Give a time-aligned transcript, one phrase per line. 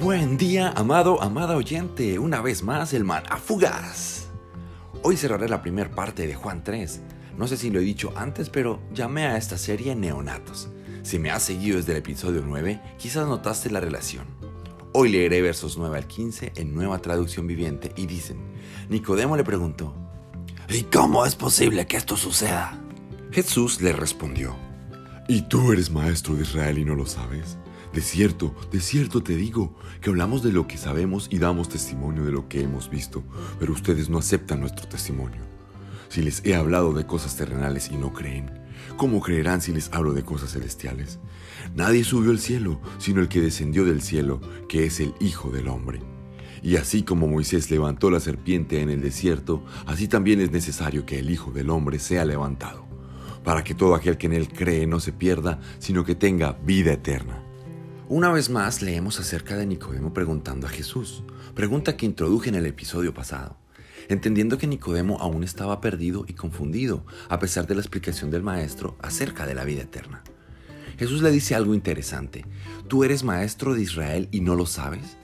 [0.00, 2.20] Buen día, amado, amada oyente.
[2.20, 4.28] Una vez más, el man fugaz.
[5.02, 7.00] Hoy cerraré la primera parte de Juan 3.
[7.36, 10.68] No sé si lo he dicho antes, pero llamé a esta serie Neonatos.
[11.02, 14.26] Si me has seguido desde el episodio 9, quizás notaste la relación.
[14.92, 18.38] Hoy leeré versos 9 al 15 en nueva traducción viviente y dicen,
[18.88, 19.94] Nicodemo le preguntó,
[20.68, 22.78] ¿Y cómo es posible que esto suceda?
[23.32, 24.54] Jesús le respondió,
[25.26, 27.58] ¿Y tú eres maestro de Israel y no lo sabes?
[27.92, 32.24] De cierto, de cierto te digo, que hablamos de lo que sabemos y damos testimonio
[32.24, 33.24] de lo que hemos visto,
[33.58, 35.40] pero ustedes no aceptan nuestro testimonio.
[36.08, 38.50] Si les he hablado de cosas terrenales y no creen,
[38.96, 41.18] ¿cómo creerán si les hablo de cosas celestiales?
[41.74, 45.68] Nadie subió al cielo, sino el que descendió del cielo, que es el Hijo del
[45.68, 46.00] Hombre.
[46.62, 51.18] Y así como Moisés levantó la serpiente en el desierto, así también es necesario que
[51.18, 52.86] el Hijo del Hombre sea levantado,
[53.44, 56.92] para que todo aquel que en él cree no se pierda, sino que tenga vida
[56.92, 57.47] eterna.
[58.10, 61.24] Una vez más leemos acerca de Nicodemo preguntando a Jesús,
[61.54, 63.58] pregunta que introduje en el episodio pasado,
[64.08, 68.96] entendiendo que Nicodemo aún estaba perdido y confundido, a pesar de la explicación del maestro
[69.02, 70.22] acerca de la vida eterna.
[70.98, 72.46] Jesús le dice algo interesante,
[72.88, 75.18] ¿tú eres maestro de Israel y no lo sabes?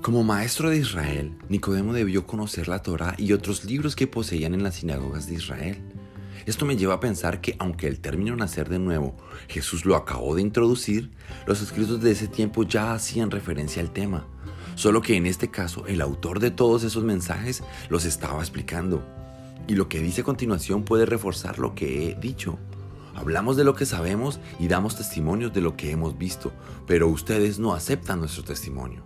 [0.00, 4.62] Como maestro de Israel, Nicodemo debió conocer la Torá y otros libros que poseían en
[4.62, 5.76] las sinagogas de Israel.
[6.44, 9.16] Esto me lleva a pensar que aunque el término nacer de nuevo
[9.48, 11.10] Jesús lo acabó de introducir,
[11.46, 14.26] los escritos de ese tiempo ya hacían referencia al tema,
[14.74, 19.04] solo que en este caso el autor de todos esos mensajes los estaba explicando.
[19.68, 22.58] Y lo que dice a continuación puede reforzar lo que he dicho.
[23.14, 26.52] Hablamos de lo que sabemos y damos testimonios de lo que hemos visto,
[26.86, 29.02] pero ustedes no aceptan nuestro testimonio.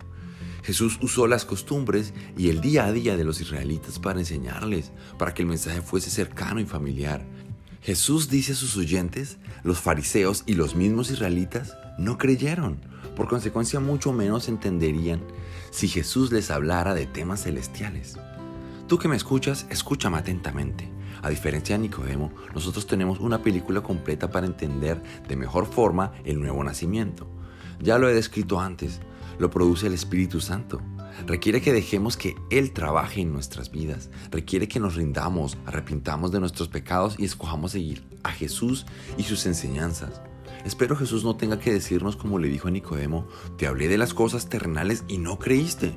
[0.67, 5.33] Jesús usó las costumbres y el día a día de los israelitas para enseñarles, para
[5.33, 7.25] que el mensaje fuese cercano y familiar.
[7.81, 12.81] Jesús dice a sus oyentes, los fariseos y los mismos israelitas no creyeron.
[13.15, 15.21] Por consecuencia, mucho menos entenderían
[15.71, 18.17] si Jesús les hablara de temas celestiales.
[18.89, 20.91] Tú que me escuchas, escúchame atentamente.
[21.21, 26.41] A diferencia de Nicodemo, nosotros tenemos una película completa para entender de mejor forma el
[26.41, 27.25] nuevo nacimiento.
[27.79, 28.99] Ya lo he descrito antes,
[29.39, 30.81] lo produce el Espíritu Santo.
[31.25, 34.09] Requiere que dejemos que Él trabaje en nuestras vidas.
[34.31, 38.85] Requiere que nos rindamos, arrepintamos de nuestros pecados y escojamos seguir a Jesús
[39.17, 40.21] y sus enseñanzas.
[40.65, 43.27] Espero Jesús no tenga que decirnos como le dijo a Nicodemo,
[43.57, 45.95] te hablé de las cosas terrenales y no creíste.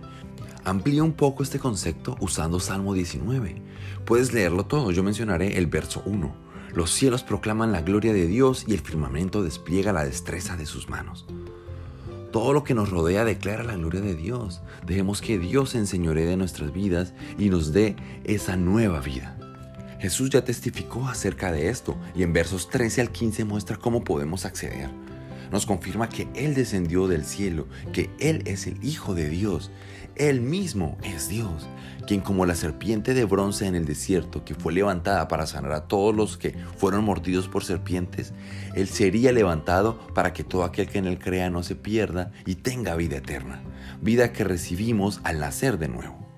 [0.64, 3.62] Amplía un poco este concepto usando Salmo 19.
[4.04, 6.50] Puedes leerlo todo, yo mencionaré el verso 1.
[6.74, 10.88] Los cielos proclaman la gloria de Dios y el firmamento despliega la destreza de sus
[10.88, 11.26] manos.
[12.32, 14.62] Todo lo que nos rodea declara la gloria de Dios.
[14.86, 19.36] Dejemos que Dios se enseñoree de nuestras vidas y nos dé esa nueva vida.
[19.98, 24.44] Jesús ya testificó acerca de esto y en versos 13 al 15 muestra cómo podemos
[24.44, 24.90] acceder.
[25.50, 29.70] Nos confirma que Él descendió del cielo, que Él es el Hijo de Dios.
[30.16, 31.66] Él mismo es Dios,
[32.06, 35.88] quien como la serpiente de bronce en el desierto que fue levantada para sanar a
[35.88, 38.32] todos los que fueron mordidos por serpientes,
[38.74, 42.56] Él sería levantado para que todo aquel que en Él crea no se pierda y
[42.56, 43.62] tenga vida eterna,
[44.02, 46.29] vida que recibimos al nacer de nuevo.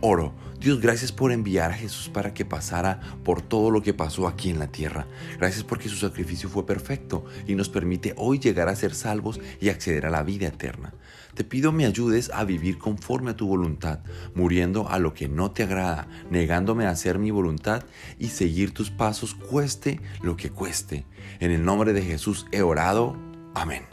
[0.00, 4.26] Oro, Dios, gracias por enviar a Jesús para que pasara por todo lo que pasó
[4.26, 5.06] aquí en la tierra.
[5.38, 9.68] Gracias porque su sacrificio fue perfecto y nos permite hoy llegar a ser salvos y
[9.68, 10.92] acceder a la vida eterna.
[11.34, 14.00] Te pido me ayudes a vivir conforme a tu voluntad,
[14.34, 17.84] muriendo a lo que no te agrada, negándome a hacer mi voluntad
[18.18, 21.06] y seguir tus pasos cueste lo que cueste.
[21.40, 23.16] En el nombre de Jesús he orado.
[23.54, 23.84] Amén.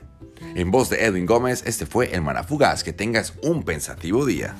[0.55, 2.83] En voz de Edwin Gómez, este fue el Manafugaz.
[2.83, 4.55] Que tengas un pensativo día.